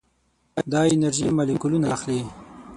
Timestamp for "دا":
0.71-0.81